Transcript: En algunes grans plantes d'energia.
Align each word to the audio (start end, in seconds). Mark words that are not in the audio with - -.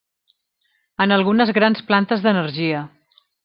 En 1.05 1.13
algunes 1.17 1.53
grans 1.59 1.85
plantes 1.93 2.25
d'energia. 2.27 2.85